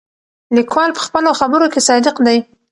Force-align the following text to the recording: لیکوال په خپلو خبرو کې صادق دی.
لیکوال 0.55 0.89
په 0.93 1.01
خپلو 1.07 1.29
خبرو 1.39 1.67
کې 1.73 1.85
صادق 1.87 2.15
دی. 2.25 2.37